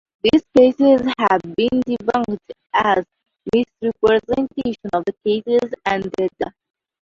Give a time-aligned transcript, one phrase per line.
[0.23, 2.37] This cases have been debunked
[2.73, 3.03] as
[3.53, 6.51] misrepresentation of the cases and data.